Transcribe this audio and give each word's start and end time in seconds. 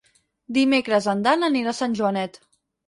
Dimecres 0.57 1.11
en 1.15 1.23
Dan 1.29 1.51
anirà 1.51 1.73
a 1.77 1.81
Sant 1.83 1.99
Joanet. 2.03 2.45